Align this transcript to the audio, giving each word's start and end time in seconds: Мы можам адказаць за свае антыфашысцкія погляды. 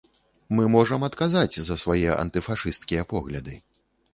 Мы 0.59 0.63
можам 0.75 1.03
адказаць 1.07 1.59
за 1.67 1.75
свае 1.83 2.09
антыфашысцкія 2.23 3.07
погляды. 3.13 3.53